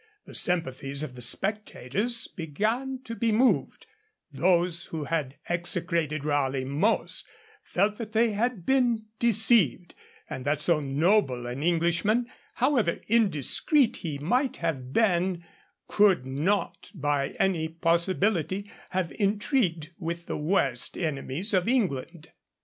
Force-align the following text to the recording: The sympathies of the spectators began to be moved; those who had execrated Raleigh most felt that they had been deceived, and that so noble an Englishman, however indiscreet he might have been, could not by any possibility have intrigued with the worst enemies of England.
The 0.25 0.33
sympathies 0.33 1.03
of 1.03 1.13
the 1.13 1.21
spectators 1.21 2.27
began 2.27 3.01
to 3.03 3.13
be 3.13 3.31
moved; 3.31 3.85
those 4.31 4.85
who 4.85 5.03
had 5.03 5.35
execrated 5.47 6.25
Raleigh 6.25 6.65
most 6.65 7.27
felt 7.61 7.97
that 7.97 8.11
they 8.11 8.31
had 8.31 8.65
been 8.65 9.05
deceived, 9.19 9.93
and 10.27 10.43
that 10.43 10.59
so 10.59 10.79
noble 10.79 11.45
an 11.45 11.61
Englishman, 11.61 12.25
however 12.55 12.99
indiscreet 13.09 13.97
he 13.97 14.17
might 14.17 14.57
have 14.57 14.91
been, 14.91 15.45
could 15.87 16.25
not 16.25 16.89
by 16.95 17.35
any 17.39 17.67
possibility 17.67 18.71
have 18.89 19.11
intrigued 19.19 19.91
with 19.99 20.25
the 20.25 20.35
worst 20.35 20.97
enemies 20.97 21.53
of 21.53 21.67
England. 21.67 22.31